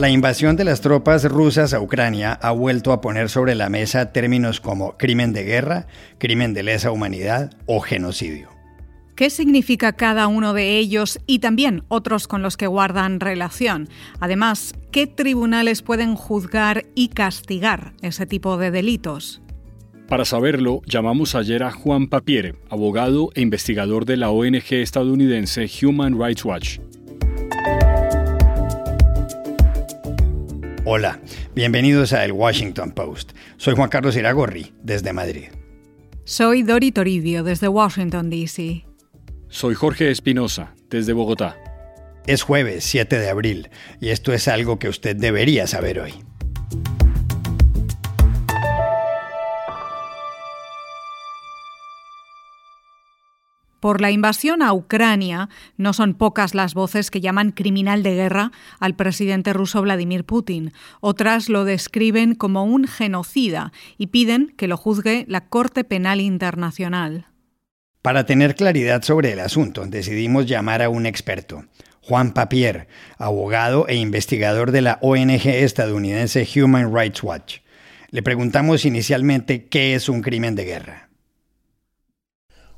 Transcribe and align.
La 0.00 0.08
invasión 0.08 0.56
de 0.56 0.64
las 0.64 0.80
tropas 0.80 1.24
rusas 1.24 1.74
a 1.74 1.80
Ucrania 1.82 2.32
ha 2.32 2.52
vuelto 2.52 2.92
a 2.92 3.02
poner 3.02 3.28
sobre 3.28 3.54
la 3.54 3.68
mesa 3.68 4.14
términos 4.14 4.58
como 4.58 4.96
crimen 4.96 5.34
de 5.34 5.44
guerra, 5.44 5.88
crimen 6.16 6.54
de 6.54 6.62
lesa 6.62 6.90
humanidad 6.90 7.52
o 7.66 7.80
genocidio. 7.80 8.48
¿Qué 9.14 9.28
significa 9.28 9.92
cada 9.92 10.26
uno 10.26 10.54
de 10.54 10.78
ellos 10.78 11.20
y 11.26 11.40
también 11.40 11.84
otros 11.88 12.28
con 12.28 12.40
los 12.40 12.56
que 12.56 12.66
guardan 12.66 13.20
relación? 13.20 13.90
Además, 14.20 14.72
¿qué 14.90 15.06
tribunales 15.06 15.82
pueden 15.82 16.14
juzgar 16.14 16.86
y 16.94 17.08
castigar 17.08 17.92
ese 18.00 18.24
tipo 18.24 18.56
de 18.56 18.70
delitos? 18.70 19.42
Para 20.08 20.24
saberlo, 20.24 20.80
llamamos 20.86 21.34
ayer 21.34 21.62
a 21.62 21.72
Juan 21.72 22.08
Papiere, 22.08 22.54
abogado 22.70 23.28
e 23.34 23.42
investigador 23.42 24.06
de 24.06 24.16
la 24.16 24.30
ONG 24.30 24.72
estadounidense 24.72 25.68
Human 25.82 26.18
Rights 26.18 26.46
Watch. 26.46 26.78
Hola, 30.92 31.20
bienvenidos 31.54 32.12
a 32.12 32.24
El 32.24 32.32
Washington 32.32 32.90
Post. 32.90 33.30
Soy 33.58 33.76
Juan 33.76 33.90
Carlos 33.90 34.16
Iragorri, 34.16 34.72
desde 34.82 35.12
Madrid. 35.12 35.50
Soy 36.24 36.64
Dori 36.64 36.90
Toribio, 36.90 37.44
desde 37.44 37.68
Washington, 37.68 38.28
D.C. 38.28 38.84
Soy 39.48 39.76
Jorge 39.76 40.10
Espinosa, 40.10 40.74
desde 40.88 41.12
Bogotá. 41.12 41.56
Es 42.26 42.42
jueves 42.42 42.82
7 42.82 43.20
de 43.20 43.30
abril 43.30 43.70
y 44.00 44.08
esto 44.08 44.32
es 44.32 44.48
algo 44.48 44.80
que 44.80 44.88
usted 44.88 45.14
debería 45.14 45.68
saber 45.68 46.00
hoy. 46.00 46.12
Por 53.80 54.02
la 54.02 54.10
invasión 54.10 54.62
a 54.62 54.74
Ucrania, 54.74 55.48
no 55.78 55.94
son 55.94 56.12
pocas 56.12 56.54
las 56.54 56.74
voces 56.74 57.10
que 57.10 57.22
llaman 57.22 57.50
criminal 57.50 58.02
de 58.02 58.14
guerra 58.14 58.52
al 58.78 58.94
presidente 58.94 59.54
ruso 59.54 59.80
Vladimir 59.80 60.24
Putin. 60.24 60.72
Otras 61.00 61.48
lo 61.48 61.64
describen 61.64 62.34
como 62.34 62.64
un 62.64 62.86
genocida 62.86 63.72
y 63.96 64.08
piden 64.08 64.52
que 64.58 64.68
lo 64.68 64.76
juzgue 64.76 65.24
la 65.28 65.46
Corte 65.48 65.82
Penal 65.82 66.20
Internacional. 66.20 67.26
Para 68.02 68.26
tener 68.26 68.54
claridad 68.54 69.02
sobre 69.02 69.32
el 69.32 69.40
asunto, 69.40 69.86
decidimos 69.86 70.46
llamar 70.46 70.82
a 70.82 70.90
un 70.90 71.06
experto, 71.06 71.64
Juan 72.02 72.32
Papier, 72.32 72.86
abogado 73.16 73.86
e 73.88 73.96
investigador 73.96 74.72
de 74.72 74.82
la 74.82 74.98
ONG 75.00 75.46
estadounidense 75.46 76.46
Human 76.56 76.94
Rights 76.94 77.22
Watch. 77.22 77.58
Le 78.10 78.22
preguntamos 78.22 78.84
inicialmente 78.84 79.66
qué 79.66 79.94
es 79.94 80.08
un 80.08 80.20
crimen 80.20 80.54
de 80.54 80.64
guerra. 80.64 81.10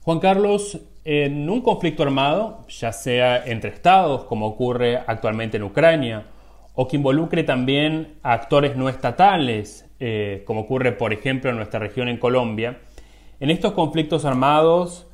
Juan 0.00 0.18
Carlos, 0.18 0.80
en 1.04 1.48
un 1.50 1.60
conflicto 1.60 2.02
armado, 2.02 2.66
ya 2.68 2.92
sea 2.92 3.44
entre 3.44 3.70
estados, 3.70 4.24
como 4.24 4.46
ocurre 4.46 4.98
actualmente 5.06 5.56
en 5.56 5.64
Ucrania, 5.64 6.26
o 6.74 6.88
que 6.88 6.96
involucre 6.96 7.44
también 7.44 8.18
a 8.22 8.32
actores 8.32 8.76
no 8.76 8.88
estatales, 8.88 9.90
eh, 10.00 10.42
como 10.46 10.60
ocurre 10.60 10.92
por 10.92 11.12
ejemplo 11.12 11.50
en 11.50 11.56
nuestra 11.56 11.80
región 11.80 12.08
en 12.08 12.18
Colombia, 12.18 12.78
en 13.40 13.50
estos 13.50 13.72
conflictos 13.72 14.24
armados 14.24 15.06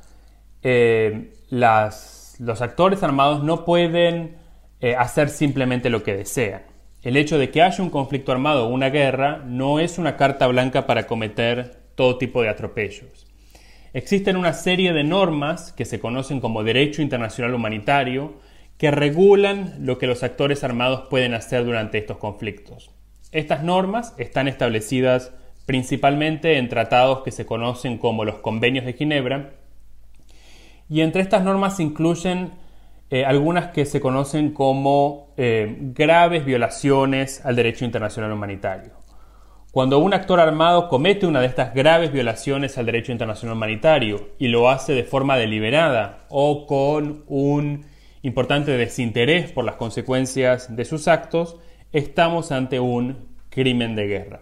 eh, 0.61 1.33
los 1.49 2.61
actores 2.61 3.01
armados 3.03 3.43
no 3.43 3.65
pueden 3.65 4.37
eh, 4.81 4.95
hacer 4.95 5.29
simplemente 5.29 5.89
lo 5.89 6.03
que 6.03 6.15
desean. 6.15 6.63
El 7.01 7.17
hecho 7.17 7.37
de 7.37 7.49
que 7.49 7.61
haya 7.61 7.83
un 7.83 7.89
conflicto 7.89 8.31
armado 8.31 8.67
o 8.67 8.69
una 8.69 8.89
guerra 8.89 9.41
no 9.45 9.79
es 9.79 9.97
una 9.97 10.17
carta 10.17 10.47
blanca 10.47 10.85
para 10.85 11.07
cometer 11.07 11.79
todo 11.95 12.17
tipo 12.17 12.41
de 12.41 12.49
atropellos. 12.49 13.28
Existen 13.93 14.37
una 14.37 14.53
serie 14.53 14.93
de 14.93 15.03
normas 15.03 15.73
que 15.73 15.85
se 15.85 15.99
conocen 15.99 16.39
como 16.39 16.63
derecho 16.63 17.01
internacional 17.01 17.55
humanitario 17.55 18.35
que 18.77 18.91
regulan 18.91 19.75
lo 19.79 19.97
que 19.97 20.07
los 20.07 20.23
actores 20.23 20.63
armados 20.63 21.07
pueden 21.09 21.33
hacer 21.33 21.65
durante 21.65 21.97
estos 21.97 22.17
conflictos. 22.17 22.91
Estas 23.31 23.63
normas 23.63 24.13
están 24.17 24.47
establecidas 24.47 25.33
principalmente 25.65 26.57
en 26.57 26.69
tratados 26.69 27.21
que 27.23 27.31
se 27.31 27.45
conocen 27.45 27.97
como 27.97 28.25
los 28.25 28.39
convenios 28.39 28.85
de 28.85 28.93
Ginebra 28.93 29.51
y 30.89 31.01
entre 31.01 31.21
estas 31.21 31.43
normas 31.43 31.77
se 31.77 31.83
incluyen 31.83 32.53
eh, 33.11 33.25
algunas 33.25 33.67
que 33.67 33.85
se 33.85 33.99
conocen 33.99 34.51
como 34.51 35.33
eh, 35.35 35.75
graves 35.79 36.45
violaciones 36.45 37.43
al 37.45 37.55
derecho 37.55 37.85
internacional 37.85 38.31
humanitario. 38.31 38.93
Cuando 39.71 39.99
un 39.99 40.15
actor 40.15 40.39
armado 40.39 40.89
comete 40.89 41.27
una 41.27 41.41
de 41.41 41.45
estas 41.45 41.75
graves 41.75 42.11
violaciones 42.11 42.79
al 42.79 42.87
derecho 42.87 43.11
internacional 43.11 43.55
humanitario 43.55 44.29
y 44.39 44.47
lo 44.47 44.67
hace 44.67 44.93
de 44.93 45.03
forma 45.03 45.37
deliberada 45.37 46.25
o 46.29 46.65
con 46.65 47.23
un 47.27 47.85
importante 48.23 48.71
desinterés 48.71 49.51
por 49.51 49.65
las 49.65 49.75
consecuencias 49.75 50.75
de 50.75 50.85
sus 50.85 51.07
actos, 51.07 51.57
estamos 51.91 52.51
ante 52.51 52.79
un 52.79 53.27
crimen 53.49 53.95
de 53.95 54.07
guerra. 54.07 54.41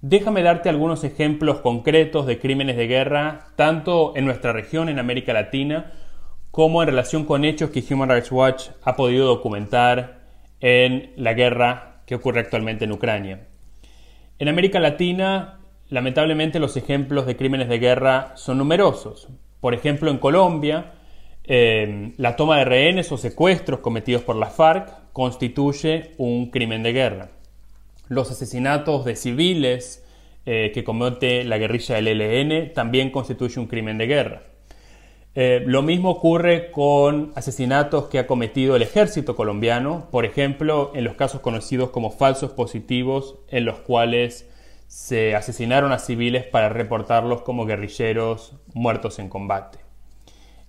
Déjame 0.00 0.42
darte 0.42 0.70
algunos 0.70 1.04
ejemplos 1.04 1.60
concretos 1.60 2.24
de 2.24 2.38
crímenes 2.38 2.78
de 2.78 2.86
guerra, 2.86 3.48
tanto 3.54 4.16
en 4.16 4.24
nuestra 4.24 4.54
región, 4.54 4.88
en 4.88 4.98
América 4.98 5.34
Latina, 5.34 5.92
como 6.50 6.82
en 6.82 6.88
relación 6.88 7.26
con 7.26 7.44
hechos 7.44 7.68
que 7.68 7.84
Human 7.90 8.08
Rights 8.08 8.32
Watch 8.32 8.68
ha 8.82 8.96
podido 8.96 9.26
documentar 9.26 10.20
en 10.60 11.12
la 11.16 11.34
guerra 11.34 12.00
que 12.06 12.14
ocurre 12.14 12.40
actualmente 12.40 12.86
en 12.86 12.92
Ucrania. 12.92 13.48
En 14.38 14.48
América 14.48 14.78
Latina, 14.78 15.58
lamentablemente 15.88 16.60
los 16.60 16.76
ejemplos 16.76 17.26
de 17.26 17.36
crímenes 17.36 17.68
de 17.68 17.78
guerra 17.80 18.36
son 18.36 18.58
numerosos. 18.58 19.28
Por 19.60 19.74
ejemplo, 19.74 20.10
en 20.10 20.18
Colombia, 20.18 20.92
eh, 21.42 22.12
la 22.18 22.36
toma 22.36 22.58
de 22.58 22.64
rehenes 22.64 23.10
o 23.10 23.16
secuestros 23.16 23.80
cometidos 23.80 24.22
por 24.22 24.36
la 24.36 24.50
FARC 24.50 25.12
constituye 25.12 26.12
un 26.18 26.50
crimen 26.50 26.84
de 26.84 26.92
guerra. 26.92 27.30
Los 28.08 28.30
asesinatos 28.30 29.04
de 29.04 29.16
civiles 29.16 30.06
eh, 30.46 30.70
que 30.72 30.84
comete 30.84 31.42
la 31.42 31.58
guerrilla 31.58 31.96
del 31.96 32.20
ELN 32.20 32.72
también 32.74 33.10
constituye 33.10 33.58
un 33.58 33.66
crimen 33.66 33.98
de 33.98 34.06
guerra. 34.06 34.42
Eh, 35.40 35.62
lo 35.64 35.82
mismo 35.82 36.10
ocurre 36.10 36.72
con 36.72 37.30
asesinatos 37.36 38.08
que 38.08 38.18
ha 38.18 38.26
cometido 38.26 38.74
el 38.74 38.82
ejército 38.82 39.36
colombiano, 39.36 40.08
por 40.10 40.24
ejemplo, 40.24 40.90
en 40.96 41.04
los 41.04 41.14
casos 41.14 41.42
conocidos 41.42 41.90
como 41.90 42.10
falsos 42.10 42.50
positivos, 42.50 43.36
en 43.46 43.64
los 43.64 43.78
cuales 43.78 44.50
se 44.88 45.36
asesinaron 45.36 45.92
a 45.92 46.00
civiles 46.00 46.44
para 46.44 46.70
reportarlos 46.70 47.42
como 47.42 47.66
guerrilleros 47.66 48.56
muertos 48.74 49.20
en 49.20 49.28
combate. 49.28 49.78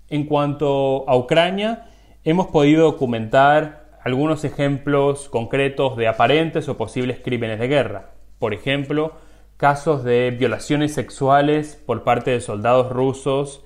En 0.07 0.25
cuanto 0.25 1.09
a 1.09 1.17
Ucrania, 1.17 1.89
hemos 2.23 2.45
podido 2.45 2.83
documentar 2.83 3.89
algunos 4.03 4.43
ejemplos 4.43 5.29
concretos 5.29 5.97
de 5.97 6.07
aparentes 6.07 6.69
o 6.69 6.77
posibles 6.77 7.17
crímenes 7.17 7.57
de 7.57 7.69
guerra. 7.69 8.11
Por 8.37 8.53
ejemplo, 8.53 9.13
casos 9.57 10.03
de 10.03 10.29
violaciones 10.29 10.93
sexuales 10.93 11.81
por 11.87 12.03
parte 12.03 12.29
de 12.29 12.39
soldados 12.39 12.91
rusos 12.91 13.63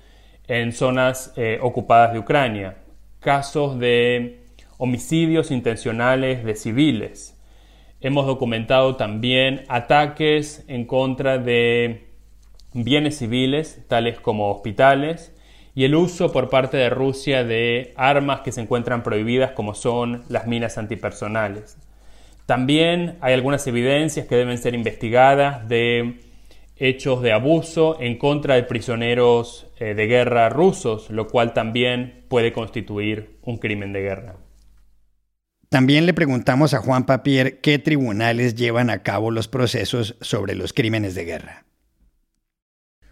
en 0.48 0.72
zonas 0.74 1.34
eh, 1.36 1.59
ocupadas 1.62 2.14
de 2.14 2.20
Ucrania, 2.20 2.78
casos 3.20 3.80
de 3.80 4.42
homicidios 4.78 5.52
intencionales 5.52 6.44
de 6.44 6.56
civiles. 6.56 7.40
Hemos 8.02 8.26
documentado 8.26 8.98
también 8.98 9.64
ataques 9.70 10.66
en 10.68 10.86
contra 10.86 11.38
de 11.38 12.08
bienes 12.74 13.18
civiles, 13.18 13.81
tales 13.88 14.20
como 14.20 14.52
hospitales, 14.52 15.34
y 15.76 15.86
el 15.86 15.96
uso 15.96 16.31
por 16.31 16.50
parte 16.50 16.78
de 16.78 16.90
Rusia 16.90 17.44
de 17.44 17.94
armas 17.96 18.42
que 18.42 18.52
se 18.52 18.62
encuentran 18.62 19.04
prohibidas 19.04 19.52
como 19.52 19.74
son 19.74 20.24
las 20.30 20.46
minas 20.46 20.78
antipersonales. 20.78 21.78
También 22.46 23.18
hay 23.22 23.34
algunas 23.34 23.66
evidencias 23.68 24.28
que 24.28 24.36
deben 24.36 24.58
ser 24.58 24.75
investigadas 24.75 25.68
de 25.70 26.20
hechos 26.76 27.22
de 27.22 27.32
abuso 27.32 27.98
en 28.00 28.18
contra 28.18 28.56
de 28.56 28.64
prisioneros 28.64 29.68
eh, 29.80 29.94
de 29.94 30.08
guerra 30.08 30.50
rusos, 30.50 31.10
lo 31.10 31.28
cual 31.28 31.54
también 31.54 32.25
puede 32.30 32.54
constituir 32.54 33.38
un 33.44 33.58
crimen 33.58 33.94
de 33.94 34.02
guerra. 34.02 34.36
También 35.70 36.06
le 36.06 36.14
preguntamos 36.14 36.74
a 36.74 36.80
Juan 36.80 37.06
Papier 37.06 37.60
qué 37.62 37.80
tribunales 37.80 38.56
llevan 38.56 38.90
a 38.90 39.02
cabo 39.02 39.31
los 39.31 39.48
procesos 39.48 40.16
sobre 40.22 40.56
los 40.56 40.72
crímenes 40.72 41.16
de 41.16 41.25
guerra. 41.25 41.66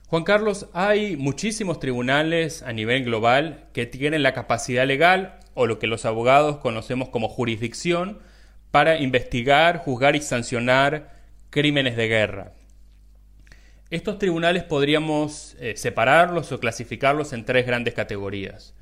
Juan 0.05 0.23
Carlos, 0.23 0.67
hay 0.73 1.15
muchísimos 1.15 1.79
tribunales 1.79 2.63
a 2.63 2.73
nivel 2.73 3.05
global 3.05 3.69
que 3.73 3.85
tienen 3.85 4.23
la 4.23 4.33
capacidad 4.33 4.85
legal 4.85 5.39
o 5.53 5.67
lo 5.67 5.79
que 5.79 5.87
los 5.87 6.05
abogados 6.05 6.57
conocemos 6.57 7.09
como 7.09 7.29
jurisdicción 7.29 8.19
para 8.71 8.99
investigar, 8.99 9.77
juzgar 9.77 10.15
y 10.15 10.21
sancionar 10.21 11.15
crímenes 11.49 11.95
de 11.95 12.07
guerra. 12.07 12.53
Estos 13.91 14.19
tribunales 14.19 14.63
podríamos 14.63 15.57
eh, 15.59 15.73
separarlos 15.75 16.53
o 16.53 16.61
clasificarlos 16.61 17.33
en 17.33 17.43
tres 17.43 17.67
grandes 17.67 17.93
categorías. 17.93 18.73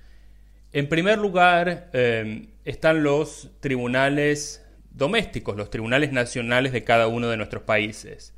En 0.72 0.88
primer 0.88 1.18
lugar 1.18 1.90
eh, 1.94 2.50
están 2.64 3.02
los 3.02 3.50
tribunales 3.60 4.64
domésticos, 4.92 5.58
los 5.58 5.72
tribunales 5.72 6.12
nacionales 6.12 6.74
de 6.74 6.84
cada 6.84 7.08
uno 7.08 7.28
de 7.28 7.38
nuestros 7.38 7.64
países. 7.64 8.36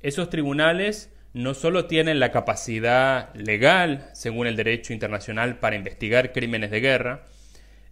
Esos 0.00 0.30
tribunales 0.30 1.10
no 1.34 1.54
solo 1.54 1.86
tienen 1.86 2.20
la 2.20 2.30
capacidad 2.30 3.34
legal, 3.34 4.08
según 4.12 4.46
el 4.46 4.54
derecho 4.54 4.92
internacional, 4.92 5.58
para 5.58 5.74
investigar 5.74 6.30
crímenes 6.30 6.70
de 6.70 6.80
guerra 6.80 7.24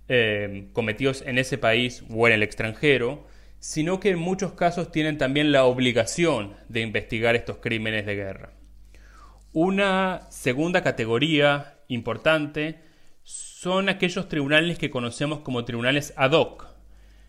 eh, 0.08 0.68
cometidos 0.72 1.22
en 1.26 1.38
ese 1.38 1.58
país 1.58 2.04
o 2.08 2.28
en 2.28 2.34
el 2.34 2.44
extranjero, 2.44 3.26
sino 3.60 4.00
que 4.00 4.10
en 4.10 4.18
muchos 4.18 4.54
casos 4.54 4.90
tienen 4.90 5.18
también 5.18 5.52
la 5.52 5.64
obligación 5.64 6.56
de 6.68 6.80
investigar 6.80 7.36
estos 7.36 7.58
crímenes 7.58 8.06
de 8.06 8.16
guerra. 8.16 8.52
Una 9.52 10.22
segunda 10.30 10.82
categoría 10.82 11.78
importante 11.88 12.80
son 13.22 13.88
aquellos 13.88 14.28
tribunales 14.28 14.78
que 14.78 14.90
conocemos 14.90 15.40
como 15.40 15.64
tribunales 15.64 16.14
ad 16.16 16.32
hoc. 16.32 16.66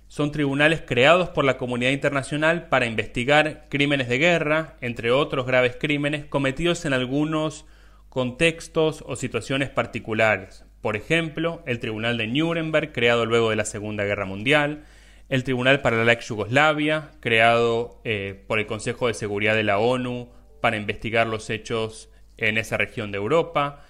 Son 0.08 0.32
tribunales 0.32 0.82
creados 0.86 1.30
por 1.30 1.46
la 1.46 1.58
comunidad 1.58 1.92
internacional 1.92 2.70
para 2.70 2.86
investigar 2.86 3.68
crímenes 3.70 4.08
de 4.08 4.18
guerra, 4.18 4.78
entre 4.82 5.12
otros 5.12 5.46
graves 5.46 5.78
crímenes 5.80 6.26
cometidos 6.26 6.86
en 6.86 6.94
algunos 6.94 7.66
contextos 8.10 9.04
o 9.06 9.16
situaciones 9.16 9.70
particulares. 9.70 10.66
Por 10.82 10.96
ejemplo, 10.96 11.62
el 11.66 11.80
Tribunal 11.80 12.18
de 12.18 12.28
Nuremberg, 12.28 12.92
creado 12.92 13.26
luego 13.26 13.50
de 13.50 13.56
la 13.56 13.66
Segunda 13.66 14.04
Guerra 14.04 14.26
Mundial, 14.26 14.84
el 15.32 15.46
Tribunal 15.46 15.80
para 15.80 16.04
la 16.04 16.12
ex 16.12 16.28
Yugoslavia, 16.28 17.12
creado 17.22 18.02
eh, 18.04 18.44
por 18.48 18.60
el 18.60 18.66
Consejo 18.66 19.08
de 19.08 19.14
Seguridad 19.14 19.56
de 19.56 19.64
la 19.64 19.80
ONU 19.80 20.30
para 20.60 20.76
investigar 20.76 21.26
los 21.26 21.50
hechos 21.50 22.10
en 22.36 22.58
esa 22.58 22.76
región 22.76 23.14
de 23.14 23.18
Europa, 23.18 23.86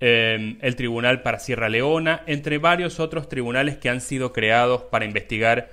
em, 0.00 0.56
el 0.62 0.74
Tribunal 0.74 1.20
para 1.20 1.38
Sierra 1.38 1.68
Leona, 1.68 2.22
entre 2.26 2.56
varios 2.56 2.98
otros 2.98 3.28
tribunales 3.28 3.76
que 3.76 3.90
han 3.90 4.00
sido 4.00 4.32
creados 4.32 4.84
para 4.84 5.04
investigar 5.04 5.68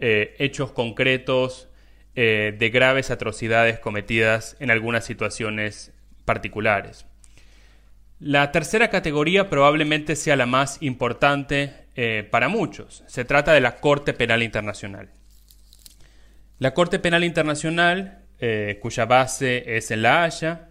eh, 0.00 0.34
hechos 0.40 0.72
concretos 0.72 1.68
eh, 2.16 2.52
de 2.58 2.70
graves 2.70 3.12
atrocidades 3.12 3.78
cometidas 3.78 4.56
en 4.58 4.72
algunas 4.72 5.04
situaciones 5.04 5.94
particulares. 6.24 7.06
La 8.18 8.50
tercera 8.50 8.90
categoría 8.90 9.48
probablemente 9.48 10.16
sea 10.16 10.34
la 10.34 10.46
más 10.46 10.78
importante 10.80 11.83
eh, 11.96 12.26
para 12.28 12.48
muchos. 12.48 13.04
Se 13.06 13.24
trata 13.24 13.52
de 13.52 13.60
la 13.60 13.76
Corte 13.76 14.14
Penal 14.14 14.42
Internacional. 14.42 15.10
La 16.58 16.74
Corte 16.74 16.98
Penal 16.98 17.22
Internacional, 17.22 18.24
eh, 18.40 18.78
cuya 18.82 19.04
base 19.04 19.76
es 19.76 19.92
en 19.92 20.02
La 20.02 20.24
Haya, 20.24 20.70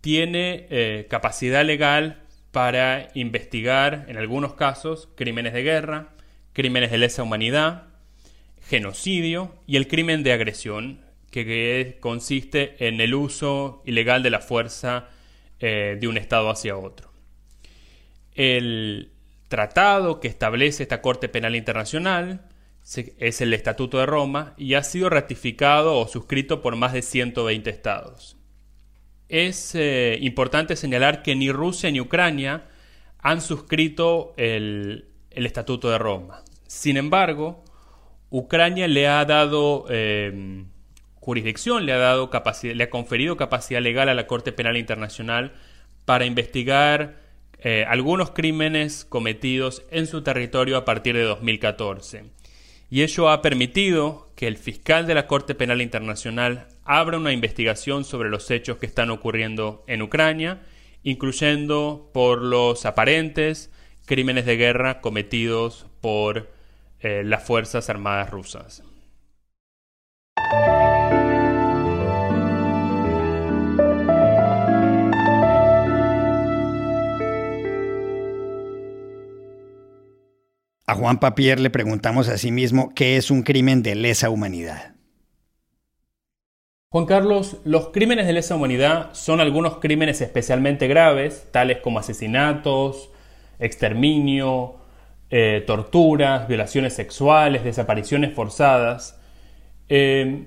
tiene 0.00 0.66
eh, 0.70 1.06
capacidad 1.10 1.62
legal 1.62 2.22
para 2.52 3.10
investigar, 3.12 4.06
en 4.08 4.16
algunos 4.16 4.54
casos, 4.54 5.10
crímenes 5.14 5.52
de 5.52 5.62
guerra, 5.62 6.08
crímenes 6.54 6.90
de 6.90 6.98
lesa 6.98 7.22
humanidad, 7.22 7.88
genocidio 8.62 9.56
y 9.66 9.76
el 9.76 9.88
crimen 9.88 10.22
de 10.22 10.32
agresión, 10.32 11.04
que 11.30 11.98
consiste 12.00 12.86
en 12.88 13.02
el 13.02 13.14
uso 13.14 13.82
ilegal 13.84 14.22
de 14.22 14.30
la 14.30 14.40
fuerza 14.40 15.10
de 15.60 16.08
un 16.08 16.16
Estado 16.16 16.48
hacia 16.48 16.78
otro. 16.78 17.10
El 18.34 19.15
tratado 19.48 20.20
que 20.20 20.28
establece 20.28 20.82
esta 20.82 21.00
Corte 21.00 21.28
Penal 21.28 21.54
Internacional 21.56 22.48
es 23.18 23.40
el 23.40 23.52
Estatuto 23.52 23.98
de 23.98 24.06
Roma 24.06 24.54
y 24.56 24.74
ha 24.74 24.82
sido 24.82 25.10
ratificado 25.10 25.98
o 25.98 26.06
suscrito 26.06 26.62
por 26.62 26.76
más 26.76 26.92
de 26.92 27.02
120 27.02 27.68
estados. 27.68 28.36
Es 29.28 29.74
eh, 29.74 30.18
importante 30.20 30.76
señalar 30.76 31.22
que 31.22 31.34
ni 31.34 31.50
Rusia 31.50 31.90
ni 31.90 32.00
Ucrania 32.00 32.68
han 33.18 33.40
suscrito 33.40 34.34
el, 34.36 35.08
Estatuto 35.30 35.90
de 35.90 35.98
Roma. 35.98 36.42
Sin 36.66 36.96
embargo, 36.96 37.64
Ucrania 38.30 38.88
le 38.88 39.08
ha 39.08 39.24
dado 39.24 39.86
eh, 39.90 40.64
jurisdicción 41.26 41.84
le 41.84 41.92
ha, 41.92 41.98
dado 41.98 42.30
le 42.62 42.84
ha 42.84 42.90
conferido 42.90 43.36
capacidad 43.36 43.82
legal 43.82 44.08
a 44.08 44.14
la 44.14 44.28
Corte 44.28 44.52
Penal 44.52 44.76
Internacional 44.76 45.54
para 46.04 46.24
investigar 46.24 47.16
eh, 47.68 47.84
algunos 47.88 48.30
crímenes 48.30 49.04
cometidos 49.04 49.82
en 49.90 50.06
su 50.06 50.22
territorio 50.22 50.76
a 50.76 50.84
partir 50.84 51.16
de 51.16 51.24
2014. 51.24 52.22
Y 52.90 53.02
ello 53.02 53.28
ha 53.28 53.42
permitido 53.42 54.30
que 54.36 54.46
el 54.46 54.56
fiscal 54.56 55.08
de 55.08 55.16
la 55.16 55.26
Corte 55.26 55.56
Penal 55.56 55.82
Internacional 55.82 56.68
abra 56.84 57.16
una 57.16 57.32
investigación 57.32 58.04
sobre 58.04 58.30
los 58.30 58.52
hechos 58.52 58.76
que 58.76 58.86
están 58.86 59.10
ocurriendo 59.10 59.82
en 59.88 60.02
Ucrania, 60.02 60.62
incluyendo 61.02 62.08
por 62.14 62.40
los 62.40 62.86
aparentes 62.86 63.72
crímenes 64.04 64.46
de 64.46 64.56
guerra 64.56 65.00
cometidos 65.00 65.86
por 66.00 66.52
eh, 67.00 67.22
las 67.24 67.42
Fuerzas 67.42 67.90
Armadas 67.90 68.30
rusas. 68.30 68.84
A 80.88 80.94
Juan 80.94 81.18
Papier 81.18 81.58
le 81.58 81.68
preguntamos 81.68 82.28
a 82.28 82.38
sí 82.38 82.52
mismo 82.52 82.92
qué 82.94 83.16
es 83.16 83.32
un 83.32 83.42
crimen 83.42 83.82
de 83.82 83.96
lesa 83.96 84.30
humanidad. 84.30 84.94
Juan 86.90 87.06
Carlos, 87.06 87.56
los 87.64 87.88
crímenes 87.88 88.28
de 88.28 88.32
lesa 88.32 88.54
humanidad 88.54 89.10
son 89.12 89.40
algunos 89.40 89.78
crímenes 89.78 90.20
especialmente 90.20 90.86
graves, 90.86 91.48
tales 91.50 91.78
como 91.78 91.98
asesinatos, 91.98 93.10
exterminio, 93.58 94.76
eh, 95.28 95.64
torturas, 95.66 96.46
violaciones 96.46 96.94
sexuales, 96.94 97.64
desapariciones 97.64 98.32
forzadas. 98.32 99.20
Eh, 99.88 100.44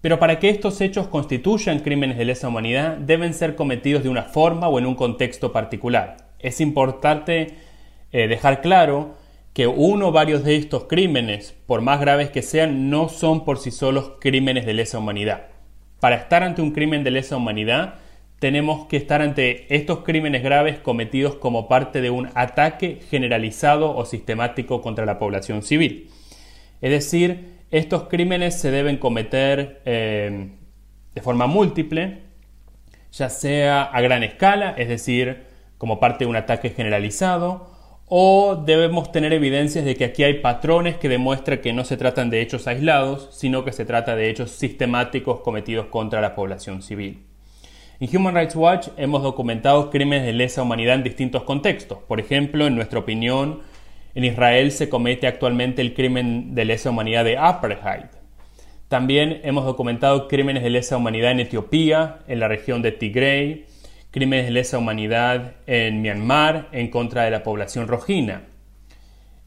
pero 0.00 0.18
para 0.18 0.38
que 0.38 0.48
estos 0.48 0.80
hechos 0.80 1.08
constituyan 1.08 1.80
crímenes 1.80 2.16
de 2.16 2.24
lesa 2.24 2.48
humanidad, 2.48 2.96
deben 2.96 3.34
ser 3.34 3.54
cometidos 3.54 4.02
de 4.02 4.08
una 4.08 4.22
forma 4.22 4.66
o 4.68 4.78
en 4.78 4.86
un 4.86 4.94
contexto 4.94 5.52
particular. 5.52 6.30
Es 6.38 6.62
importante 6.62 7.58
eh, 8.12 8.28
dejar 8.28 8.62
claro 8.62 9.22
que 9.54 9.68
uno 9.68 10.08
o 10.08 10.12
varios 10.12 10.42
de 10.42 10.56
estos 10.56 10.84
crímenes, 10.84 11.54
por 11.66 11.80
más 11.80 12.00
graves 12.00 12.28
que 12.30 12.42
sean, 12.42 12.90
no 12.90 13.08
son 13.08 13.44
por 13.44 13.58
sí 13.58 13.70
solos 13.70 14.14
crímenes 14.20 14.66
de 14.66 14.74
lesa 14.74 14.98
humanidad. 14.98 15.46
Para 16.00 16.16
estar 16.16 16.42
ante 16.42 16.60
un 16.60 16.72
crimen 16.72 17.04
de 17.04 17.12
lesa 17.12 17.36
humanidad, 17.36 17.94
tenemos 18.40 18.86
que 18.88 18.96
estar 18.96 19.22
ante 19.22 19.72
estos 19.74 20.00
crímenes 20.00 20.42
graves 20.42 20.78
cometidos 20.80 21.36
como 21.36 21.68
parte 21.68 22.00
de 22.00 22.10
un 22.10 22.30
ataque 22.34 22.98
generalizado 23.08 23.96
o 23.96 24.04
sistemático 24.04 24.82
contra 24.82 25.06
la 25.06 25.20
población 25.20 25.62
civil. 25.62 26.10
Es 26.82 26.90
decir, 26.90 27.54
estos 27.70 28.08
crímenes 28.08 28.60
se 28.60 28.72
deben 28.72 28.98
cometer 28.98 29.80
eh, 29.84 30.48
de 31.14 31.22
forma 31.22 31.46
múltiple, 31.46 32.22
ya 33.12 33.30
sea 33.30 33.84
a 33.84 34.00
gran 34.00 34.24
escala, 34.24 34.74
es 34.76 34.88
decir, 34.88 35.44
como 35.78 36.00
parte 36.00 36.24
de 36.24 36.30
un 36.30 36.36
ataque 36.36 36.70
generalizado, 36.70 37.73
o 38.06 38.62
debemos 38.64 39.12
tener 39.12 39.32
evidencias 39.32 39.84
de 39.84 39.96
que 39.96 40.04
aquí 40.04 40.24
hay 40.24 40.34
patrones 40.34 40.96
que 40.96 41.08
demuestran 41.08 41.60
que 41.60 41.72
no 41.72 41.84
se 41.84 41.96
tratan 41.96 42.30
de 42.30 42.42
hechos 42.42 42.66
aislados, 42.66 43.28
sino 43.32 43.64
que 43.64 43.72
se 43.72 43.84
trata 43.84 44.14
de 44.14 44.28
hechos 44.28 44.50
sistemáticos 44.50 45.40
cometidos 45.40 45.86
contra 45.86 46.20
la 46.20 46.34
población 46.34 46.82
civil. 46.82 47.24
En 48.00 48.14
Human 48.14 48.34
Rights 48.34 48.56
Watch 48.56 48.88
hemos 48.96 49.22
documentado 49.22 49.88
crímenes 49.88 50.26
de 50.26 50.32
lesa 50.32 50.62
humanidad 50.62 50.96
en 50.96 51.04
distintos 51.04 51.44
contextos. 51.44 51.98
Por 52.06 52.20
ejemplo, 52.20 52.66
en 52.66 52.74
nuestra 52.74 52.98
opinión, 52.98 53.60
en 54.14 54.24
Israel 54.24 54.72
se 54.72 54.88
comete 54.88 55.26
actualmente 55.26 55.80
el 55.80 55.94
crimen 55.94 56.54
de 56.54 56.64
lesa 56.66 56.90
humanidad 56.90 57.24
de 57.24 57.38
apartheid. 57.38 58.06
También 58.88 59.40
hemos 59.44 59.64
documentado 59.64 60.28
crímenes 60.28 60.62
de 60.62 60.70
lesa 60.70 60.96
humanidad 60.96 61.32
en 61.32 61.40
Etiopía, 61.40 62.18
en 62.28 62.40
la 62.40 62.48
región 62.48 62.82
de 62.82 62.92
Tigray, 62.92 63.64
crímenes 64.14 64.44
de 64.44 64.52
lesa 64.52 64.78
humanidad 64.78 65.56
en 65.66 66.00
Myanmar 66.00 66.68
en 66.70 66.86
contra 66.86 67.24
de 67.24 67.32
la 67.32 67.42
población 67.42 67.88
rojina. 67.88 68.42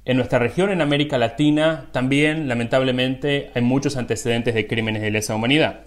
En 0.04 0.18
nuestra 0.18 0.40
región, 0.40 0.72
en 0.72 0.82
América 0.82 1.18
Latina, 1.18 1.88
también 1.94 2.50
lamentablemente 2.50 3.50
hay 3.56 3.62
muchos 3.62 3.96
antecedentes 3.96 4.54
de 4.54 4.68
crímenes 4.68 5.02
de 5.02 5.10
lesa 5.10 5.36
humanidad. 5.36 5.86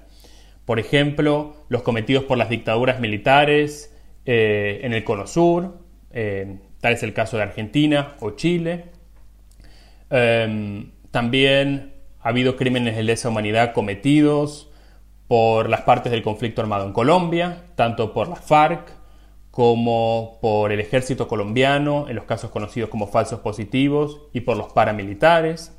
Por 0.65 0.79
ejemplo, 0.79 1.57
los 1.69 1.83
cometidos 1.83 2.25
por 2.25 2.39
las 2.39 2.49
dictaduras 2.49 3.01
militares 3.01 3.95
eh, 4.25 4.81
en 4.83 4.95
el 4.95 5.05
Cono 5.05 5.27
Sur, 5.27 5.77
eh, 6.11 6.57
tal 6.81 6.95
es 6.95 7.03
el 7.03 7.13
caso 7.13 7.37
de 7.37 7.43
Argentina 7.43 8.15
o 8.21 8.31
Chile. 8.31 8.85
Em, 10.09 10.93
también 11.11 11.93
ha 12.23 12.31
habido 12.31 12.57
crímenes 12.57 12.97
de 12.97 13.03
lesa 13.03 13.29
humanidad 13.29 13.75
cometidos 13.75 14.70
por 15.31 15.69
las 15.69 15.83
partes 15.83 16.11
del 16.11 16.25
conflicto 16.25 16.61
armado 16.61 16.85
en 16.85 16.93
Colombia, 16.93 17.67
tanto 17.77 18.13
por 18.13 18.27
la 18.27 18.35
FARC 18.35 18.91
como 19.53 20.41
por 20.43 20.73
el 20.73 20.81
ejército 20.81 21.29
colombiano, 21.29 22.09
en 22.09 22.17
los 22.17 22.25
casos 22.25 22.51
conocidos 22.51 22.91
como 22.91 23.07
falsos 23.07 23.39
positivos, 23.39 24.23
y 24.33 24.41
por 24.41 24.57
los 24.57 24.73
paramilitares. 24.73 25.79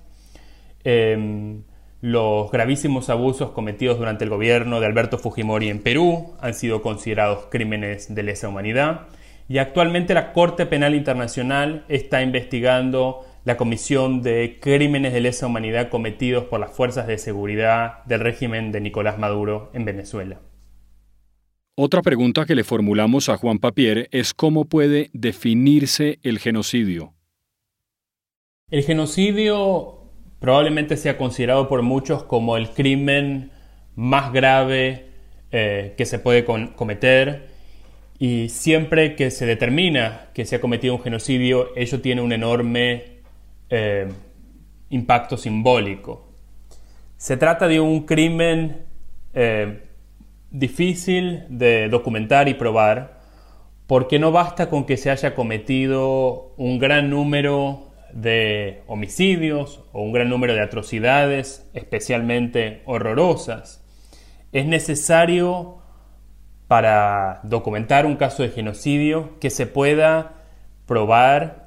Em, 0.86 1.64
los 2.00 2.50
gravísimos 2.50 3.10
abusos 3.10 3.52
cometidos 3.52 3.98
durante 3.98 4.24
el 4.24 4.30
gobierno 4.30 4.80
de 4.80 4.86
Alberto 4.86 5.18
Fujimori 5.18 5.68
en 5.68 5.84
Perú 5.84 6.34
han 6.40 6.54
sido 6.54 6.82
considerados 6.82 7.48
crímenes 7.52 8.16
de 8.16 8.24
lesa 8.24 8.48
humanidad 8.48 9.08
y 9.50 9.58
actualmente 9.58 10.14
la 10.14 10.32
Corte 10.32 10.66
Penal 10.66 10.96
Internacional 10.96 11.84
está 11.90 12.22
investigando 12.22 13.26
la 13.44 13.58
comisión 13.58 14.22
de 14.22 14.60
crímenes 14.62 15.14
de 15.14 15.22
lesa 15.22 15.48
humanidad 15.48 15.90
cometidos 15.90 16.46
por 16.46 16.60
las 16.60 16.72
fuerzas 16.72 17.08
de 17.08 17.18
seguridad 17.18 18.04
del 18.06 18.20
régimen 18.20 18.72
de 18.72 18.82
Nicolás 18.82 19.18
Maduro 19.18 19.72
en 19.74 19.86
Venezuela. 19.86 20.40
Otra 21.76 22.02
pregunta 22.02 22.46
que 22.46 22.54
le 22.54 22.64
formulamos 22.64 23.30
a 23.30 23.38
Juan 23.38 23.58
Papier 23.58 24.08
es 24.12 24.34
cómo 24.34 24.66
puede 24.66 25.10
definirse 25.14 26.20
el 26.22 26.38
genocidio. 26.38 27.14
El 28.70 28.84
genocidio 28.84 30.02
probablemente 30.40 30.98
sea 30.98 31.18
considerado 31.18 31.68
por 31.68 31.82
muchos 31.82 32.24
como 32.24 32.58
el 32.58 32.70
crimen 32.70 33.52
más 33.96 34.32
grave 34.32 35.08
eh, 35.52 35.94
que 35.98 36.06
se 36.06 36.20
puede 36.20 36.46
cometer 36.46 37.48
y 38.20 38.50
siempre 38.50 39.16
que 39.16 39.32
se 39.32 39.46
determina 39.46 40.30
que 40.34 40.46
se 40.46 40.58
ha 40.58 40.62
cometido 40.62 40.96
un 40.96 41.02
genocidio, 41.02 41.70
ello 41.76 42.02
tiene 42.02 42.22
un 42.22 42.32
enorme 42.32 43.21
eh, 43.72 44.08
impacto 44.90 45.38
simbólico. 45.38 46.28
Se 47.18 47.38
trata 47.38 47.68
de 47.68 47.80
un 47.80 48.06
crimen 48.06 48.86
eh, 49.34 49.86
difícil 50.52 51.46
de 51.50 51.88
documentar 51.90 52.50
y 52.50 52.54
probar, 52.54 53.22
porque 53.88 54.20
no 54.20 54.32
basta 54.32 54.70
con 54.70 54.86
que 54.86 54.98
se 54.98 55.10
haya 55.10 55.34
cometido 55.34 56.54
un 56.58 56.80
gran 56.80 57.10
número 57.10 57.88
de 58.14 58.84
homicidios 58.88 59.84
o 59.94 60.02
un 60.02 60.12
gran 60.12 60.30
número 60.30 60.54
de 60.54 60.62
atrocidades 60.62 61.70
especialmente 61.74 62.82
horrorosas. 62.86 63.84
Es 64.52 64.66
necesario 64.66 65.78
para 66.68 67.40
documentar 67.44 68.06
un 68.06 68.16
caso 68.16 68.44
de 68.44 68.50
genocidio 68.50 69.40
que 69.40 69.50
se 69.50 69.66
pueda 69.66 70.44
probar 70.86 71.61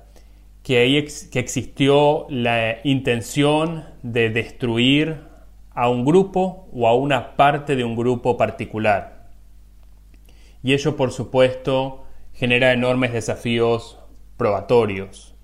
que, 0.65 1.07
que 1.31 1.39
existió 1.39 2.27
la 2.31 2.79
intención 2.85 3.85
de 4.03 4.31
destruir 4.31 5.21
a 5.75 5.91
un 5.91 6.05
grupo 6.05 6.69
o 6.73 6.89
a 6.89 6.95
una 6.95 7.37
parte 7.37 7.77
de 7.77 7.85
un 7.85 7.95
grupo 7.95 8.39
particular. 8.39 9.29
Y 10.63 10.73
ello, 10.73 10.97
por 10.97 11.13
supuesto, 11.13 12.07
genera 12.33 12.73
enormes 12.73 13.13
desafíos 13.13 13.99
probatorios. 14.39 15.35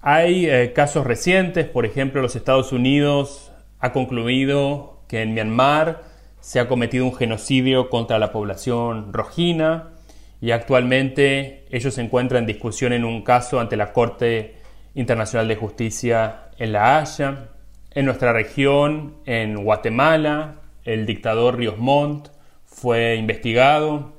Hay 0.00 0.46
eh, 0.46 0.72
casos 0.72 1.04
recientes, 1.04 1.66
por 1.66 1.84
ejemplo, 1.84 2.22
los 2.22 2.36
Estados 2.36 2.72
Unidos 2.72 3.50
ha 3.80 3.92
concluido 3.92 5.02
que 5.08 5.22
en 5.22 5.34
Myanmar 5.34 6.04
se 6.38 6.60
ha 6.60 6.68
cometido 6.68 7.04
un 7.04 7.14
genocidio 7.14 7.90
contra 7.90 8.20
la 8.20 8.30
población 8.30 9.12
rojina 9.12 9.97
y 10.40 10.52
actualmente 10.52 11.66
ellos 11.70 11.94
se 11.94 12.02
encuentran 12.02 12.42
en 12.42 12.46
discusión 12.46 12.92
en 12.92 13.04
un 13.04 13.22
caso 13.22 13.58
ante 13.58 13.76
la 13.76 13.92
Corte 13.92 14.54
Internacional 14.94 15.48
de 15.48 15.56
Justicia 15.56 16.50
en 16.58 16.72
La 16.72 16.98
Haya. 16.98 17.48
En 17.90 18.04
nuestra 18.04 18.32
región, 18.32 19.16
en 19.26 19.64
Guatemala, 19.64 20.56
el 20.84 21.06
dictador 21.06 21.56
Ríos 21.56 21.78
Montt 21.78 22.28
fue 22.66 23.16
investigado 23.16 24.12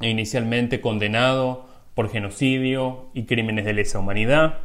e 0.00 0.08
inicialmente 0.08 0.80
condenado 0.80 1.66
por 1.94 2.10
genocidio 2.10 3.10
y 3.14 3.24
crímenes 3.24 3.64
de 3.64 3.72
lesa 3.72 3.98
humanidad. 3.98 4.60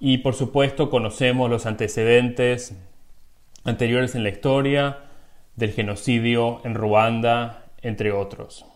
Y 0.00 0.18
por 0.18 0.34
supuesto 0.34 0.90
conocemos 0.90 1.48
los 1.48 1.64
antecedentes 1.64 2.76
anteriores 3.64 4.14
en 4.14 4.24
la 4.24 4.30
historia 4.30 4.98
del 5.56 5.72
genocidio 5.72 6.60
en 6.64 6.74
Ruanda, 6.74 7.66
entre 7.82 8.10
otros. 8.12 8.66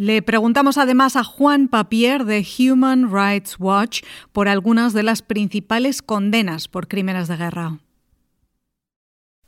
Le 0.00 0.22
preguntamos 0.22 0.78
además 0.78 1.14
a 1.16 1.24
Juan 1.24 1.68
Papier 1.68 2.24
de 2.24 2.42
Human 2.58 3.12
Rights 3.12 3.56
Watch 3.60 4.00
por 4.32 4.48
algunas 4.48 4.94
de 4.94 5.02
las 5.02 5.20
principales 5.20 6.00
condenas 6.00 6.68
por 6.68 6.88
crímenes 6.88 7.28
de 7.28 7.36
guerra. 7.36 7.80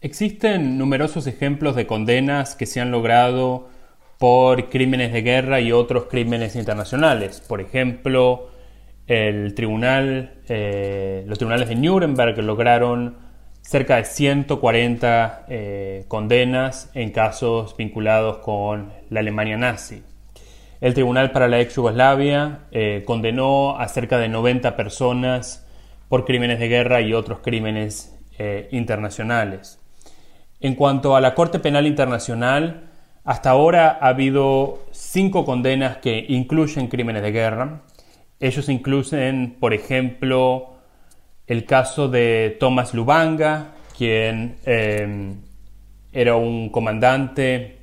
Existen 0.02 0.76
numerosos 0.76 1.26
ejemplos 1.26 1.74
de 1.74 1.86
condenas 1.86 2.54
que 2.54 2.66
se 2.66 2.82
han 2.82 2.90
logrado 2.90 3.70
por 4.18 4.68
crímenes 4.68 5.14
de 5.14 5.22
guerra 5.22 5.62
y 5.62 5.72
otros 5.72 6.04
crímenes 6.10 6.54
internacionales. 6.54 7.40
Por 7.48 7.62
ejemplo, 7.62 8.50
el 9.06 9.54
tribunal, 9.54 10.42
eh, 10.50 11.24
los 11.28 11.38
tribunales 11.38 11.70
de 11.70 11.76
Nuremberg 11.76 12.36
lograron 12.42 13.16
cerca 13.62 13.96
de 13.96 14.04
140 14.04 15.46
eh, 15.48 16.04
condenas 16.08 16.90
en 16.92 17.10
casos 17.10 17.74
vinculados 17.74 18.40
con 18.44 18.92
la 19.08 19.20
Alemania 19.20 19.56
nazi. 19.56 20.02
El 20.82 20.94
Tribunal 20.94 21.30
para 21.30 21.46
la 21.46 21.60
ex 21.60 21.76
Yugoslavia 21.76 22.62
eh, 22.72 23.04
condenó 23.06 23.78
a 23.78 23.86
cerca 23.86 24.18
de 24.18 24.28
90 24.28 24.74
personas 24.74 25.64
por 26.08 26.24
crímenes 26.24 26.58
de 26.58 26.66
guerra 26.66 27.00
y 27.00 27.14
otros 27.14 27.38
crímenes 27.38 28.18
eh, 28.36 28.68
internacionales. 28.72 29.78
En 30.58 30.74
cuanto 30.74 31.14
a 31.14 31.20
la 31.20 31.36
Corte 31.36 31.60
Penal 31.60 31.86
Internacional, 31.86 32.90
hasta 33.22 33.50
ahora 33.50 33.96
ha 34.00 34.08
habido 34.08 34.80
cinco 34.90 35.44
condenas 35.44 35.98
que 35.98 36.26
incluyen 36.28 36.88
crímenes 36.88 37.22
de 37.22 37.30
guerra. 37.30 37.82
Ellos 38.40 38.68
incluyen, 38.68 39.58
por 39.60 39.74
ejemplo, 39.74 40.78
el 41.46 41.64
caso 41.64 42.08
de 42.08 42.56
Thomas 42.58 42.92
Lubanga, 42.92 43.74
quien 43.96 44.56
eh, 44.66 45.36
era 46.10 46.34
un 46.34 46.70
comandante 46.70 47.81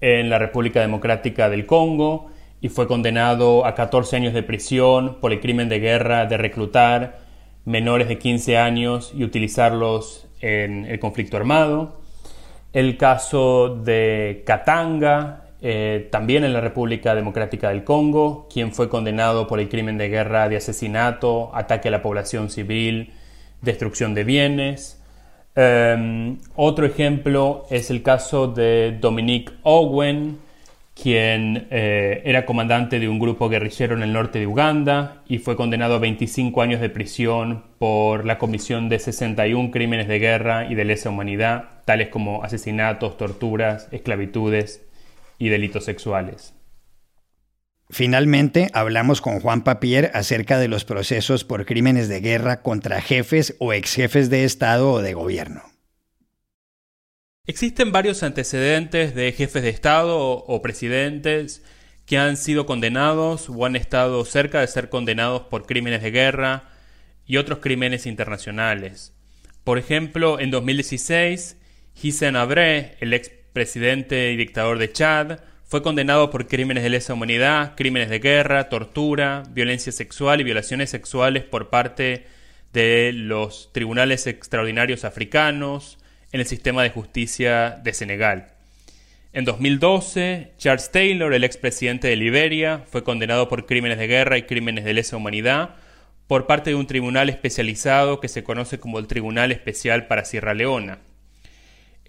en 0.00 0.30
la 0.30 0.38
República 0.38 0.80
Democrática 0.80 1.48
del 1.48 1.66
Congo 1.66 2.30
y 2.60 2.68
fue 2.68 2.86
condenado 2.86 3.64
a 3.66 3.74
14 3.74 4.16
años 4.16 4.34
de 4.34 4.42
prisión 4.42 5.18
por 5.20 5.32
el 5.32 5.40
crimen 5.40 5.68
de 5.68 5.80
guerra 5.80 6.26
de 6.26 6.36
reclutar 6.36 7.18
menores 7.64 8.08
de 8.08 8.18
15 8.18 8.58
años 8.58 9.12
y 9.16 9.24
utilizarlos 9.24 10.26
en 10.40 10.84
el 10.86 10.98
conflicto 10.98 11.36
armado. 11.36 12.00
El 12.72 12.96
caso 12.96 13.80
de 13.82 14.42
Katanga, 14.46 15.44
eh, 15.62 16.08
también 16.10 16.44
en 16.44 16.52
la 16.52 16.60
República 16.60 17.14
Democrática 17.14 17.68
del 17.70 17.84
Congo, 17.84 18.48
quien 18.52 18.72
fue 18.72 18.88
condenado 18.88 19.46
por 19.46 19.60
el 19.60 19.68
crimen 19.68 19.98
de 19.98 20.08
guerra 20.08 20.48
de 20.48 20.56
asesinato, 20.56 21.50
ataque 21.54 21.88
a 21.88 21.90
la 21.90 22.02
población 22.02 22.50
civil, 22.50 23.12
destrucción 23.60 24.14
de 24.14 24.24
bienes. 24.24 24.99
Em, 25.62 26.38
otro 26.56 26.86
ejemplo 26.86 27.66
es 27.68 27.90
el 27.90 28.02
caso 28.02 28.46
de 28.46 28.96
Dominique 28.98 29.52
Owen, 29.62 30.38
quien 30.94 31.68
eh, 31.70 32.22
era 32.24 32.46
comandante 32.46 32.98
de 32.98 33.10
un 33.10 33.18
grupo 33.18 33.50
guerrillero 33.50 33.94
en 33.94 34.02
el 34.02 34.10
norte 34.10 34.38
de 34.38 34.46
Uganda 34.46 35.22
y 35.28 35.36
fue 35.36 35.56
condenado 35.56 35.96
a 35.96 35.98
25 35.98 36.62
años 36.62 36.80
de 36.80 36.88
prisión 36.88 37.62
por 37.78 38.24
la 38.24 38.38
comisión 38.38 38.88
de 38.88 39.00
61 39.00 39.70
crímenes 39.70 40.08
de 40.08 40.18
guerra 40.18 40.64
y 40.70 40.74
de 40.74 40.86
lesa 40.86 41.10
humanidad, 41.10 41.64
tales 41.84 42.08
como 42.08 42.42
asesinatos, 42.42 43.18
torturas, 43.18 43.86
esclavitudes 43.92 44.86
y 45.38 45.50
delitos 45.50 45.84
sexuales. 45.84 46.54
Finalmente, 47.90 48.70
hablamos 48.72 49.20
con 49.20 49.40
Juan 49.40 49.64
Papier 49.64 50.12
acerca 50.14 50.58
de 50.58 50.68
los 50.68 50.84
procesos 50.84 51.44
por 51.44 51.66
crímenes 51.66 52.08
de 52.08 52.20
guerra 52.20 52.62
contra 52.62 53.00
jefes 53.00 53.56
o 53.58 53.72
exjefes 53.72 54.30
de 54.30 54.44
Estado 54.44 54.92
o 54.92 55.02
de 55.02 55.12
gobierno. 55.12 55.62
Existen 57.46 57.90
varios 57.90 58.22
antecedentes 58.22 59.16
de 59.16 59.32
jefes 59.32 59.64
de 59.64 59.70
Estado 59.70 60.16
o 60.18 60.62
presidentes 60.62 61.64
que 62.06 62.16
han 62.16 62.36
sido 62.36 62.64
condenados 62.64 63.48
o 63.48 63.66
han 63.66 63.74
estado 63.74 64.24
cerca 64.24 64.60
de 64.60 64.68
ser 64.68 64.88
condenados 64.88 65.42
por 65.42 65.66
crímenes 65.66 66.02
de 66.02 66.12
guerra 66.12 66.70
y 67.26 67.38
otros 67.38 67.58
crímenes 67.58 68.06
internacionales. 68.06 69.12
Por 69.64 69.78
ejemplo, 69.78 70.38
en 70.38 70.52
2016, 70.52 71.56
Hissène 72.00 72.36
Abré, 72.38 72.96
el 73.00 73.12
expresidente 73.14 74.30
y 74.30 74.36
dictador 74.36 74.78
de 74.78 74.92
Chad, 74.92 75.40
fue 75.70 75.84
condenado 75.84 76.30
por 76.30 76.48
crímenes 76.48 76.82
de 76.82 76.90
lesa 76.90 77.14
humanidad, 77.14 77.74
crímenes 77.76 78.10
de 78.10 78.18
guerra, 78.18 78.68
tortura, 78.68 79.44
violencia 79.50 79.92
sexual 79.92 80.40
y 80.40 80.44
violaciones 80.44 80.90
sexuales 80.90 81.44
por 81.44 81.70
parte 81.70 82.26
de 82.72 83.12
los 83.14 83.70
tribunales 83.72 84.26
extraordinarios 84.26 85.04
africanos 85.04 86.00
en 86.32 86.40
el 86.40 86.46
sistema 86.46 86.82
de 86.82 86.90
justicia 86.90 87.78
de 87.84 87.94
Senegal. 87.94 88.48
En 89.32 89.44
2012, 89.44 90.54
Charles 90.58 90.90
Taylor, 90.90 91.32
el 91.32 91.44
expresidente 91.44 92.08
de 92.08 92.16
Liberia, 92.16 92.82
fue 92.90 93.04
condenado 93.04 93.48
por 93.48 93.66
crímenes 93.66 93.98
de 93.98 94.08
guerra 94.08 94.38
y 94.38 94.42
crímenes 94.42 94.84
de 94.84 94.94
lesa 94.94 95.16
humanidad 95.18 95.76
por 96.26 96.48
parte 96.48 96.70
de 96.70 96.76
un 96.76 96.88
tribunal 96.88 97.30
especializado 97.30 98.18
que 98.18 98.26
se 98.26 98.42
conoce 98.42 98.80
como 98.80 98.98
el 98.98 99.06
Tribunal 99.06 99.52
Especial 99.52 100.08
para 100.08 100.24
Sierra 100.24 100.52
Leona. 100.52 100.98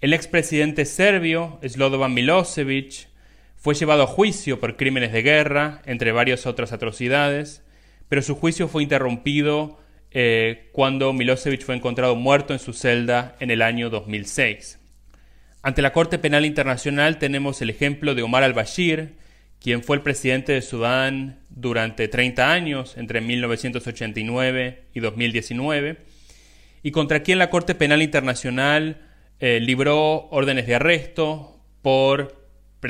El 0.00 0.14
expresidente 0.14 0.84
serbio, 0.84 1.60
Slobodan 1.64 2.12
Milosevic, 2.12 3.11
fue 3.62 3.74
llevado 3.76 4.02
a 4.02 4.08
juicio 4.08 4.58
por 4.58 4.76
crímenes 4.76 5.12
de 5.12 5.22
guerra, 5.22 5.82
entre 5.86 6.10
varias 6.10 6.46
otras 6.46 6.72
atrocidades, 6.72 7.62
pero 8.08 8.20
su 8.20 8.34
juicio 8.34 8.66
fue 8.66 8.82
interrumpido 8.82 9.78
eh, 10.10 10.68
cuando 10.72 11.12
Milosevic 11.12 11.62
fue 11.62 11.76
encontrado 11.76 12.16
muerto 12.16 12.52
en 12.52 12.58
su 12.58 12.72
celda 12.72 13.36
en 13.38 13.52
el 13.52 13.62
año 13.62 13.88
2006. 13.88 14.80
Ante 15.62 15.80
la 15.80 15.92
Corte 15.92 16.18
Penal 16.18 16.44
Internacional 16.44 17.18
tenemos 17.18 17.62
el 17.62 17.70
ejemplo 17.70 18.16
de 18.16 18.22
Omar 18.22 18.42
al-Bashir, 18.42 19.14
quien 19.60 19.84
fue 19.84 19.94
el 19.94 20.02
presidente 20.02 20.52
de 20.52 20.62
Sudán 20.62 21.38
durante 21.48 22.08
30 22.08 22.52
años, 22.52 22.96
entre 22.96 23.20
1989 23.20 24.86
y 24.92 24.98
2019, 24.98 25.98
y 26.82 26.90
contra 26.90 27.22
quien 27.22 27.38
la 27.38 27.48
Corte 27.48 27.76
Penal 27.76 28.02
Internacional 28.02 29.02
eh, 29.38 29.60
libró 29.60 30.28
órdenes 30.30 30.66
de 30.66 30.74
arresto 30.74 31.60
por 31.80 32.41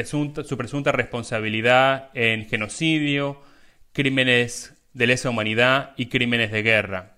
su 0.05 0.57
presunta 0.57 0.93
responsabilidad 0.93 2.11
en 2.15 2.47
genocidio, 2.47 3.43
crímenes 3.93 4.75
de 4.95 5.07
lesa 5.07 5.31
humanidad 5.31 5.93
y 5.97 6.07
crímenes 6.07 6.51
de 6.51 6.63
guerra. 6.63 7.17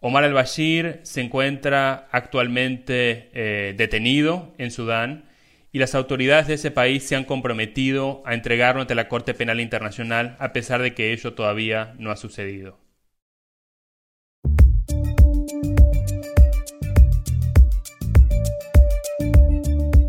Omar 0.00 0.24
al-Bashir 0.24 1.00
se 1.02 1.22
encuentra 1.22 2.08
actualmente 2.12 3.30
eh, 3.32 3.74
detenido 3.76 4.54
en 4.58 4.70
Sudán 4.70 5.24
y 5.72 5.78
las 5.78 5.94
autoridades 5.94 6.46
de 6.46 6.54
ese 6.54 6.70
país 6.70 7.02
se 7.02 7.16
han 7.16 7.24
comprometido 7.24 8.22
a 8.24 8.34
entregarlo 8.34 8.82
ante 8.82 8.94
la 8.94 9.08
Corte 9.08 9.34
Penal 9.34 9.60
Internacional 9.60 10.36
a 10.38 10.52
pesar 10.52 10.82
de 10.82 10.94
que 10.94 11.12
ello 11.12 11.34
todavía 11.34 11.94
no 11.98 12.10
ha 12.10 12.16
sucedido. 12.16 12.85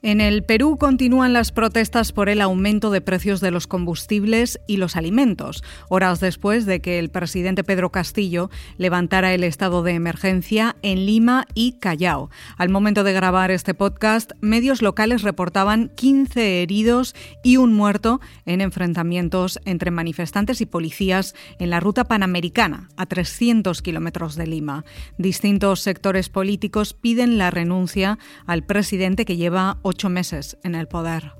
En 0.00 0.20
el 0.20 0.44
Perú 0.44 0.76
continúan 0.78 1.32
las 1.32 1.50
protestas 1.50 2.12
por 2.12 2.28
el 2.28 2.40
aumento 2.40 2.90
de 2.90 3.00
precios 3.00 3.40
de 3.40 3.50
los 3.50 3.66
combustibles 3.66 4.60
y 4.68 4.76
los 4.76 4.94
alimentos, 4.94 5.64
horas 5.88 6.20
después 6.20 6.66
de 6.66 6.80
que 6.80 7.00
el 7.00 7.08
presidente 7.08 7.64
Pedro 7.64 7.90
Castillo 7.90 8.48
levantara 8.76 9.34
el 9.34 9.42
estado 9.42 9.82
de 9.82 9.94
emergencia 9.94 10.76
en 10.82 11.04
Lima 11.04 11.46
y 11.52 11.80
Callao. 11.80 12.30
Al 12.56 12.68
momento 12.68 13.02
de 13.02 13.12
grabar 13.12 13.50
este 13.50 13.74
podcast, 13.74 14.30
medios 14.40 14.82
locales 14.82 15.22
reportaban 15.22 15.90
15 15.96 16.62
heridos 16.62 17.16
y 17.42 17.56
un 17.56 17.72
muerto 17.72 18.20
en 18.46 18.60
enfrentamientos 18.60 19.58
entre 19.64 19.90
manifestantes 19.90 20.60
y 20.60 20.66
policías 20.66 21.34
en 21.58 21.70
la 21.70 21.80
ruta 21.80 22.04
panamericana, 22.04 22.88
a 22.96 23.06
300 23.06 23.82
kilómetros 23.82 24.36
de 24.36 24.46
Lima. 24.46 24.84
Distintos 25.18 25.80
sectores 25.80 26.28
políticos 26.28 26.94
piden 26.94 27.36
la 27.36 27.50
renuncia 27.50 28.20
al 28.46 28.62
presidente 28.62 29.24
que 29.24 29.36
lleva 29.36 29.78
ocho 29.88 30.10
meses 30.10 30.58
en 30.62 30.74
el 30.74 30.86
poder. 30.86 31.37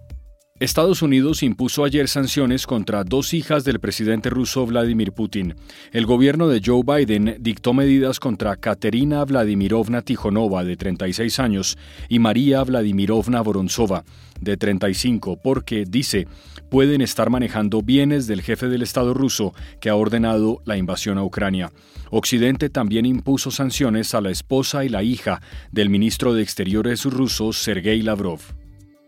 Estados 0.60 1.02
Unidos 1.02 1.44
impuso 1.44 1.84
ayer 1.84 2.08
sanciones 2.08 2.66
contra 2.66 3.04
dos 3.04 3.32
hijas 3.32 3.62
del 3.62 3.78
presidente 3.78 4.28
ruso 4.28 4.66
Vladimir 4.66 5.12
Putin. 5.12 5.54
El 5.92 6.04
gobierno 6.04 6.48
de 6.48 6.60
Joe 6.64 6.82
Biden 6.82 7.36
dictó 7.38 7.74
medidas 7.74 8.18
contra 8.18 8.56
Katerina 8.56 9.24
Vladimirovna 9.24 10.02
Tijonova, 10.02 10.64
de 10.64 10.76
36 10.76 11.38
años, 11.38 11.78
y 12.08 12.18
María 12.18 12.64
Vladimirovna 12.64 13.40
Voronzova, 13.40 14.02
de 14.40 14.56
35, 14.56 15.38
porque, 15.40 15.84
dice, 15.88 16.26
pueden 16.68 17.02
estar 17.02 17.30
manejando 17.30 17.80
bienes 17.80 18.26
del 18.26 18.42
jefe 18.42 18.66
del 18.66 18.82
Estado 18.82 19.14
ruso 19.14 19.54
que 19.80 19.90
ha 19.90 19.94
ordenado 19.94 20.60
la 20.64 20.76
invasión 20.76 21.18
a 21.18 21.24
Ucrania. 21.24 21.70
Occidente 22.10 22.68
también 22.68 23.06
impuso 23.06 23.52
sanciones 23.52 24.12
a 24.12 24.20
la 24.20 24.30
esposa 24.30 24.84
y 24.84 24.88
la 24.88 25.04
hija 25.04 25.40
del 25.70 25.88
ministro 25.88 26.34
de 26.34 26.42
Exteriores 26.42 27.04
ruso 27.04 27.52
Sergei 27.52 28.02
Lavrov. 28.02 28.40